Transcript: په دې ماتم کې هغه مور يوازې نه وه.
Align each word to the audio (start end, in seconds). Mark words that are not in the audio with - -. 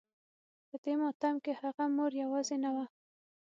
په 0.67 0.75
دې 0.83 0.93
ماتم 0.99 1.35
کې 1.43 1.51
هغه 1.61 1.83
مور 1.95 2.11
يوازې 2.23 2.55
نه 2.63 2.69
وه. 2.75 2.85